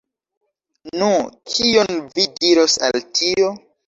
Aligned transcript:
Nu, 1.01 1.09
kion 1.55 1.99
vi 2.15 2.25
diros 2.39 2.79
al 2.89 2.99
tio? 3.19 3.51